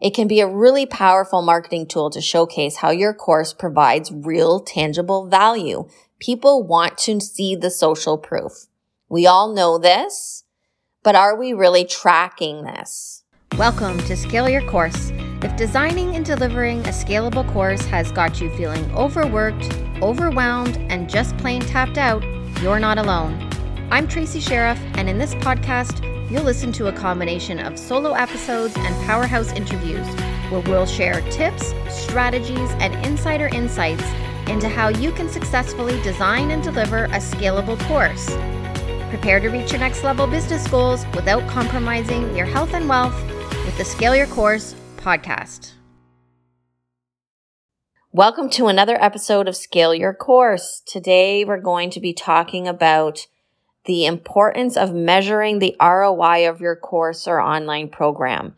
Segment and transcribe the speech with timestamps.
[0.00, 4.58] It can be a really powerful marketing tool to showcase how your course provides real
[4.58, 5.90] tangible value.
[6.18, 8.66] People want to see the social proof.
[9.10, 10.44] We all know this,
[11.02, 13.24] but are we really tracking this?
[13.58, 15.10] Welcome to Scale Your Course.
[15.42, 19.70] If designing and delivering a scalable course has got you feeling overworked,
[20.00, 22.24] overwhelmed, and just plain tapped out,
[22.62, 23.50] you're not alone.
[23.90, 28.74] I'm Tracy Sherriff, and in this podcast, you'll listen to a combination of solo episodes
[28.76, 30.06] and powerhouse interviews
[30.50, 34.04] where we'll share tips, strategies, and insider insights
[34.48, 38.30] into how you can successfully design and deliver a scalable course.
[39.10, 43.14] Prepare to reach your next level business goals without compromising your health and wealth
[43.64, 45.72] with the Scale Your Course podcast.
[48.12, 50.82] Welcome to another episode of Scale Your Course.
[50.86, 53.26] Today we're going to be talking about
[53.84, 58.56] the importance of measuring the ROI of your course or online program.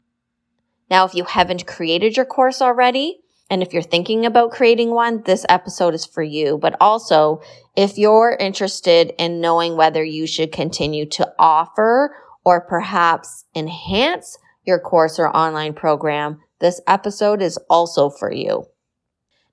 [0.90, 5.22] Now, if you haven't created your course already, and if you're thinking about creating one,
[5.22, 6.58] this episode is for you.
[6.58, 7.42] But also,
[7.76, 14.78] if you're interested in knowing whether you should continue to offer or perhaps enhance your
[14.78, 18.66] course or online program, this episode is also for you.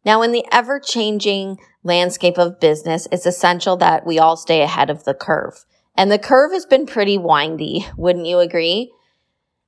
[0.06, 4.90] Now, in the ever changing landscape of business, it's essential that we all stay ahead
[4.90, 5.66] of the curve.
[5.96, 8.92] And the curve has been pretty windy, wouldn't you agree?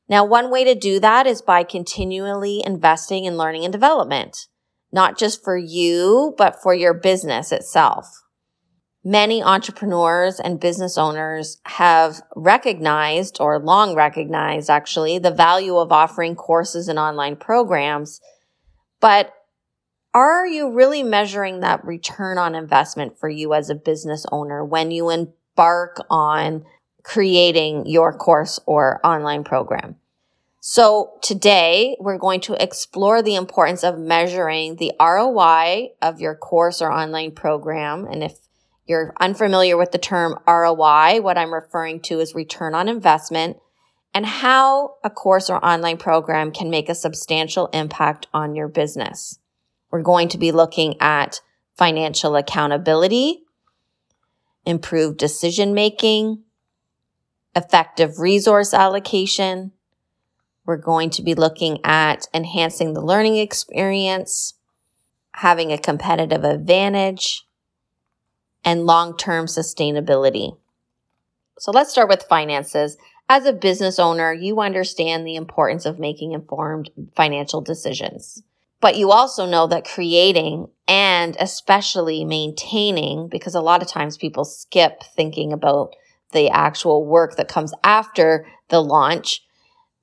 [0.08, 4.48] Now, one way to do that is by continually investing in learning and development,
[4.92, 8.08] not just for you, but for your business itself.
[9.04, 16.36] Many entrepreneurs and business owners have recognized or long recognized actually the value of offering
[16.36, 18.22] courses and online programs.
[19.00, 19.34] But
[20.14, 24.92] are you really measuring that return on investment for you as a business owner when
[24.92, 26.66] you embark on
[27.04, 29.96] creating your course or online program?
[30.60, 36.82] So today we're going to explore the importance of measuring the ROI of your course
[36.82, 38.06] or online program.
[38.06, 38.38] And if
[38.86, 43.58] you're unfamiliar with the term ROI, what I'm referring to is return on investment
[44.14, 49.40] and how a course or online program can make a substantial impact on your business.
[49.92, 51.42] We're going to be looking at
[51.78, 53.44] financial accountability,
[54.66, 56.44] improved decision making,
[57.56, 59.74] effective resource allocation.
[60.66, 64.54] We're going to be looking at enhancing the learning experience,
[65.34, 67.46] having a competitive advantage,
[68.64, 70.58] and long-term sustainability.
[71.58, 72.98] So let's start with finances.
[73.28, 78.44] As a business owner, you understand the importance of making informed financial decisions.
[78.82, 84.44] But you also know that creating and especially maintaining, because a lot of times people
[84.44, 85.96] skip thinking about
[86.34, 89.44] the actual work that comes after the launch.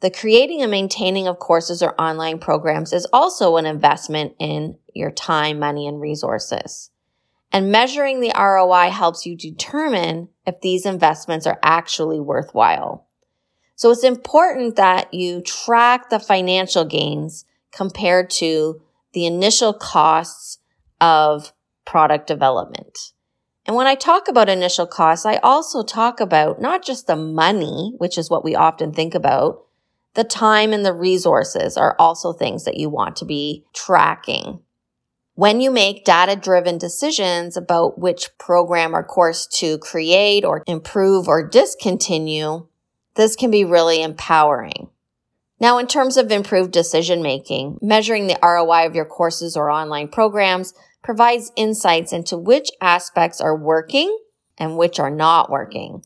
[0.01, 5.11] The creating and maintaining of courses or online programs is also an investment in your
[5.11, 6.91] time, money, and resources.
[7.51, 13.07] And measuring the ROI helps you determine if these investments are actually worthwhile.
[13.75, 18.81] So it's important that you track the financial gains compared to
[19.13, 20.59] the initial costs
[21.01, 21.53] of
[21.85, 23.13] product development.
[23.67, 27.93] And when I talk about initial costs, I also talk about not just the money,
[27.99, 29.65] which is what we often think about,
[30.15, 34.61] the time and the resources are also things that you want to be tracking.
[35.35, 41.29] When you make data driven decisions about which program or course to create or improve
[41.29, 42.67] or discontinue,
[43.15, 44.89] this can be really empowering.
[45.61, 50.09] Now, in terms of improved decision making, measuring the ROI of your courses or online
[50.09, 54.17] programs provides insights into which aspects are working
[54.57, 56.05] and which are not working.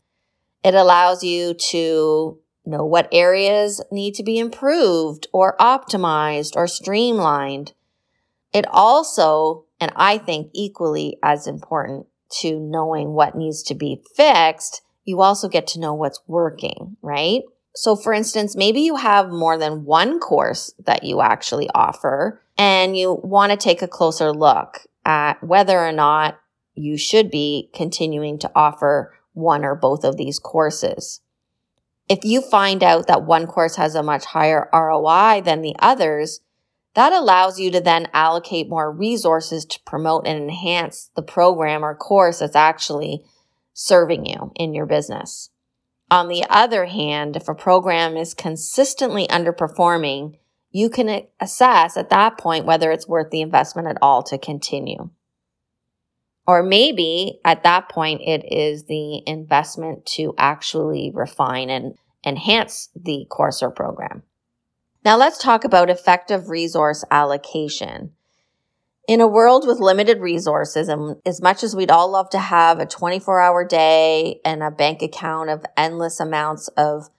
[0.63, 7.73] It allows you to know what areas need to be improved or optimized or streamlined
[8.53, 12.05] it also, and I think equally as important
[12.41, 17.41] to knowing what needs to be fixed, you also get to know what's working, right?
[17.75, 22.95] So for instance, maybe you have more than one course that you actually offer and
[22.95, 26.39] you want to take a closer look at whether or not
[26.75, 31.21] you should be continuing to offer one or both of these courses.
[32.07, 36.41] If you find out that one course has a much higher ROI than the others,
[36.95, 41.95] that allows you to then allocate more resources to promote and enhance the program or
[41.95, 43.23] course that's actually
[43.73, 45.49] serving you in your business.
[46.13, 50.37] On the other hand, if a program is consistently underperforming,
[50.69, 55.09] you can assess at that point whether it's worth the investment at all to continue.
[56.45, 63.25] Or maybe at that point, it is the investment to actually refine and enhance the
[63.31, 64.21] course or program.
[65.03, 68.11] Now let's talk about effective resource allocation.
[69.05, 72.79] In a world with limited resources, and as much as we'd all love to have
[72.79, 77.09] a 24 hour day and a bank account of endless amounts of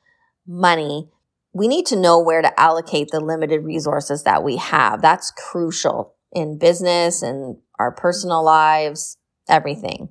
[0.47, 1.11] money,
[1.53, 5.03] we need to know where to allocate the limited resources that we have.
[5.03, 10.09] That's crucial in business and our personal lives, everything.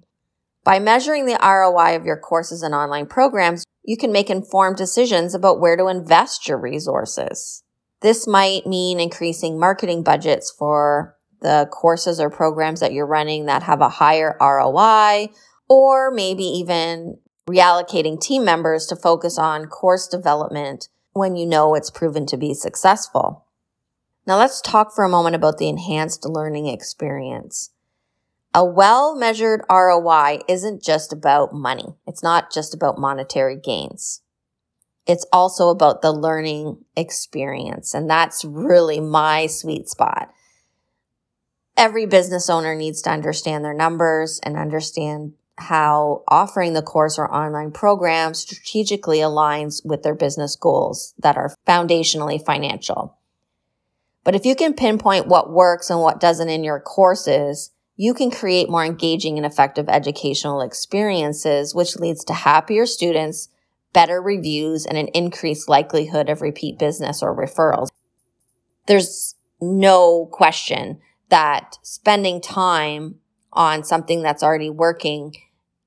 [0.63, 5.33] By measuring the ROI of your courses and online programs, you can make informed decisions
[5.33, 7.63] about where to invest your resources.
[8.01, 13.63] This might mean increasing marketing budgets for the courses or programs that you're running that
[13.63, 15.27] have a higher ROI,
[15.69, 21.91] or maybe even reallocating team members to focus on course development when you know it's
[21.91, 23.45] proven to be successful.
[24.25, 27.71] Now let's talk for a moment about the enhanced learning experience.
[28.55, 31.95] A well measured ROI isn't just about money.
[32.07, 34.21] It's not just about monetary gains.
[35.05, 37.93] It's also about the learning experience.
[37.93, 40.29] And that's really my sweet spot
[41.77, 47.31] every business owner needs to understand their numbers and understand how offering the course or
[47.31, 53.17] online program strategically aligns with their business goals that are foundationally financial.
[54.23, 58.31] But if you can pinpoint what works and what doesn't in your courses, you can
[58.31, 63.49] create more engaging and effective educational experiences, which leads to happier students,
[63.91, 67.89] better reviews, and an increased likelihood of repeat business or referrals.
[68.87, 70.99] There's no question
[71.33, 73.15] that spending time
[73.51, 75.33] on something that's already working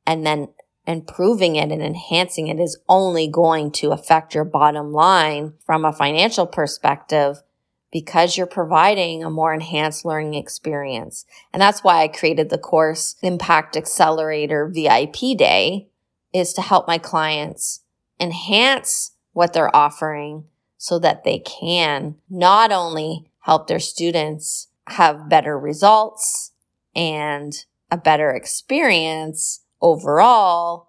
[0.05, 0.49] and then
[0.89, 5.93] improving it and enhancing it is only going to affect your bottom line from a
[5.93, 7.45] financial perspective
[7.93, 11.25] because you're providing a more enhanced learning experience.
[11.53, 15.91] And that's why I created the course Impact Accelerator VIP Day
[16.33, 17.85] is to help my clients
[18.19, 20.47] enhance what they're offering
[20.77, 26.53] so that they can not only help their students have better results
[26.95, 30.89] and a better experience overall,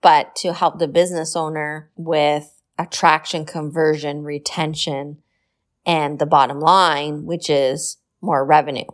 [0.00, 5.18] but to help the business owner with attraction, conversion, retention,
[5.84, 8.84] and the bottom line, which is more revenue.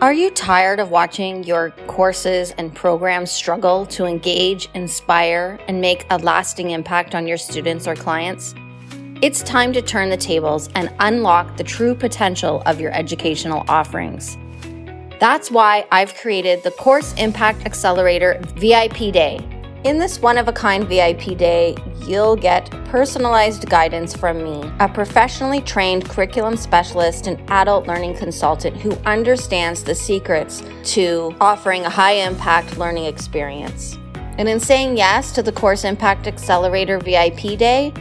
[0.00, 6.06] Are you tired of watching your courses and programs struggle to engage, inspire, and make
[6.10, 8.54] a lasting impact on your students or clients?
[9.22, 14.36] It's time to turn the tables and unlock the true potential of your educational offerings.
[15.20, 19.38] That's why I've created the Course Impact Accelerator VIP Day.
[19.84, 24.88] In this one of a kind VIP day, you'll get personalized guidance from me, a
[24.88, 30.64] professionally trained curriculum specialist and adult learning consultant who understands the secrets
[30.94, 33.96] to offering a high impact learning experience.
[34.36, 37.92] And in saying yes to the Course Impact Accelerator VIP Day,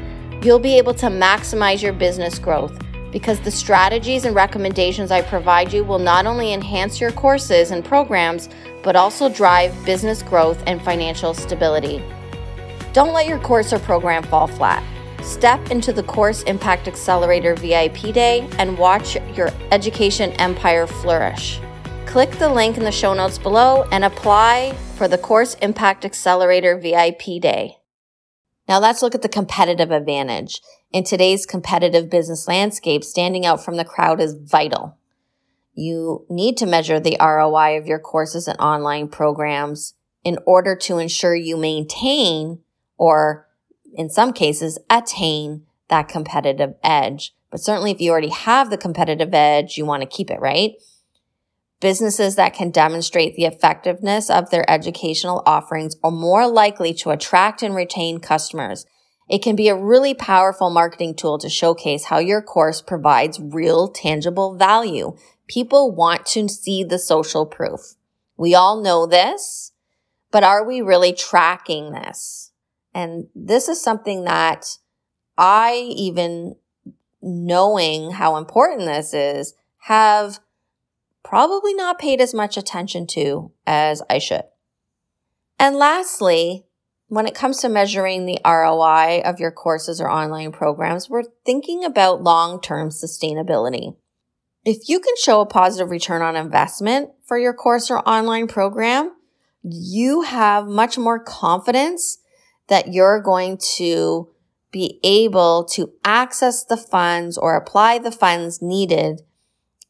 [0.43, 2.77] you'll be able to maximize your business growth
[3.11, 7.83] because the strategies and recommendations I provide you will not only enhance your courses and
[7.83, 8.49] programs,
[8.83, 12.03] but also drive business growth and financial stability.
[12.93, 14.83] Don't let your course or program fall flat.
[15.23, 21.59] Step into the Course Impact Accelerator VIP Day and watch your education empire flourish.
[22.07, 26.75] Click the link in the show notes below and apply for the Course Impact Accelerator
[26.77, 27.80] VIP Day.
[28.71, 30.61] Now let's look at the competitive advantage.
[30.93, 34.97] In today's competitive business landscape, standing out from the crowd is vital.
[35.73, 40.99] You need to measure the ROI of your courses and online programs in order to
[40.99, 42.59] ensure you maintain
[42.97, 43.45] or
[43.93, 47.35] in some cases attain that competitive edge.
[47.49, 50.75] But certainly if you already have the competitive edge, you want to keep it, right?
[51.81, 57.63] Businesses that can demonstrate the effectiveness of their educational offerings are more likely to attract
[57.63, 58.85] and retain customers.
[59.27, 63.87] It can be a really powerful marketing tool to showcase how your course provides real
[63.87, 65.17] tangible value.
[65.47, 67.95] People want to see the social proof.
[68.37, 69.71] We all know this,
[70.29, 72.51] but are we really tracking this?
[72.93, 74.77] And this is something that
[75.35, 76.57] I even
[77.23, 80.39] knowing how important this is have
[81.23, 84.43] probably not paid as much attention to as I should.
[85.59, 86.65] And lastly,
[87.07, 91.83] when it comes to measuring the ROI of your courses or online programs, we're thinking
[91.83, 93.95] about long term sustainability.
[94.63, 99.11] If you can show a positive return on investment for your course or online program,
[99.63, 102.19] you have much more confidence
[102.67, 104.29] that you're going to
[104.71, 109.21] be able to access the funds or apply the funds needed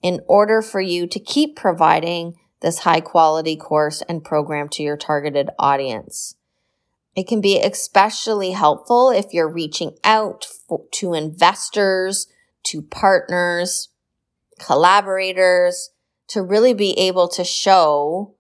[0.01, 4.98] in order for you to keep providing this high quality course and program to your
[4.98, 6.36] targeted audience.
[7.15, 12.27] It can be especially helpful if you're reaching out for, to investors,
[12.63, 13.89] to partners,
[14.60, 15.89] collaborators,
[16.27, 18.36] to really be able to show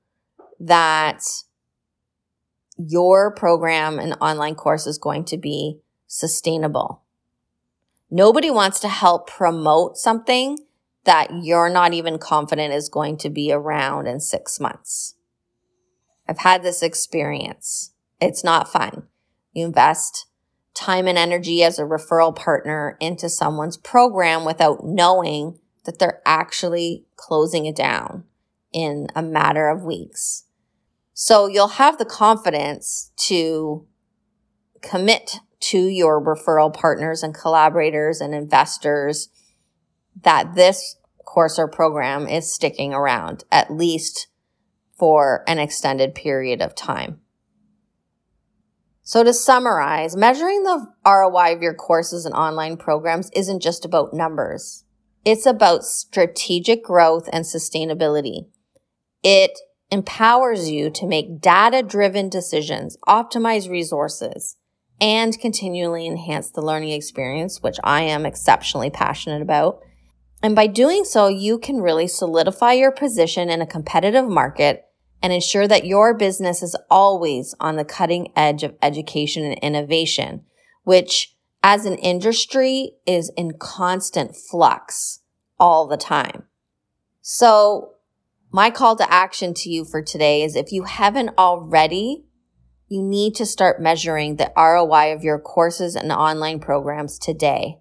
[0.59, 1.23] that
[2.77, 7.01] your program and online course is going to be sustainable.
[8.09, 10.57] Nobody wants to help promote something
[11.03, 15.15] that you're not even confident is going to be around in six months.
[16.27, 17.93] I've had this experience.
[18.19, 19.07] It's not fun.
[19.51, 20.27] You invest
[20.73, 27.05] time and energy as a referral partner into someone's program without knowing that they're actually
[27.15, 28.23] closing it down
[28.71, 30.45] in a matter of weeks.
[31.13, 33.85] So you'll have the confidence to
[34.81, 39.29] commit to your referral partners and collaborators and investors
[40.23, 44.27] that this course or program is sticking around at least
[44.97, 47.21] for an extended period of time.
[49.03, 54.13] So to summarize, measuring the ROI of your courses and online programs isn't just about
[54.13, 54.85] numbers.
[55.25, 58.47] It's about strategic growth and sustainability.
[59.23, 59.51] It
[59.91, 64.55] empowers you to make data driven decisions, optimize resources,
[64.99, 69.79] and continually enhance the learning experience, which I am exceptionally passionate about.
[70.43, 74.85] And by doing so, you can really solidify your position in a competitive market
[75.21, 80.43] and ensure that your business is always on the cutting edge of education and innovation,
[80.83, 85.19] which as an industry is in constant flux
[85.59, 86.43] all the time.
[87.21, 87.93] So
[88.51, 92.25] my call to action to you for today is if you haven't already,
[92.87, 97.77] you need to start measuring the ROI of your courses and online programs today.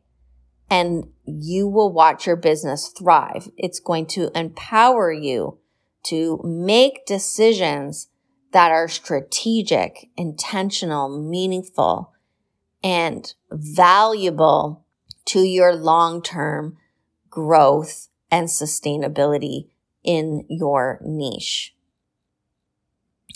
[0.70, 3.50] And you will watch your business thrive.
[3.56, 5.58] It's going to empower you
[6.04, 8.08] to make decisions
[8.52, 12.12] that are strategic, intentional, meaningful,
[12.82, 14.84] and valuable
[15.26, 16.76] to your long-term
[17.28, 19.68] growth and sustainability
[20.02, 21.74] in your niche.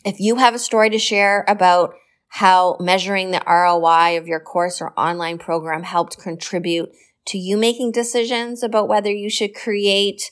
[0.05, 1.95] If you have a story to share about
[2.29, 6.91] how measuring the ROI of your course or online program helped contribute
[7.26, 10.31] to you making decisions about whether you should create,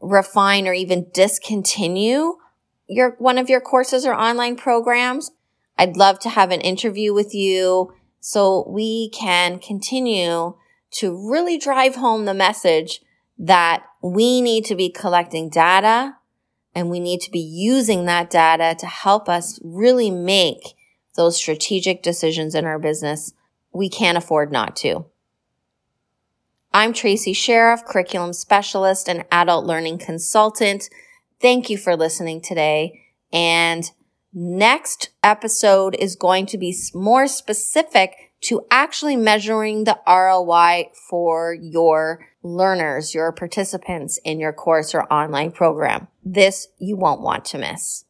[0.00, 2.34] refine, or even discontinue
[2.88, 5.30] your, one of your courses or online programs,
[5.78, 10.54] I'd love to have an interview with you so we can continue
[10.92, 13.00] to really drive home the message
[13.38, 16.16] that we need to be collecting data
[16.74, 20.74] and we need to be using that data to help us really make
[21.16, 23.32] those strategic decisions in our business.
[23.72, 25.06] We can't afford not to.
[26.76, 30.90] I'm Tracy Sherriff, curriculum specialist and adult learning consultant.
[31.40, 33.00] Thank you for listening today.
[33.32, 33.90] And
[34.34, 42.26] next episode is going to be more specific to actually measuring the ROI for your
[42.42, 46.08] learners, your participants in your course or online program.
[46.22, 48.04] This you won't want to miss.